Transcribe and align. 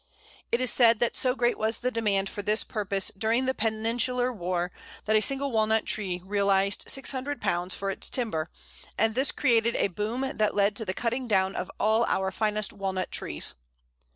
It 0.51 0.59
is 0.59 0.71
said 0.73 0.97
that 0.97 1.15
so 1.15 1.35
great 1.35 1.59
was 1.59 1.77
the 1.77 1.91
demand 1.91 2.27
for 2.27 2.41
this 2.41 2.63
purpose 2.63 3.11
during 3.15 3.45
the 3.45 3.53
Peninsular 3.53 4.33
War, 4.33 4.71
that 5.05 5.15
a 5.15 5.21
single 5.21 5.51
Walnut 5.51 5.85
tree 5.85 6.23
realized 6.25 6.87
£600 6.87 7.75
for 7.75 7.91
its 7.91 8.09
timber, 8.09 8.49
and 8.97 9.13
this 9.13 9.31
created 9.31 9.75
a 9.75 9.89
boom 9.89 10.25
that 10.37 10.55
led 10.55 10.75
to 10.77 10.85
the 10.85 10.95
cutting 10.95 11.27
down 11.27 11.55
of 11.55 11.69
all 11.79 12.03
our 12.05 12.31
finest 12.31 12.73
Walnut 12.73 13.11
trees. 13.11 13.53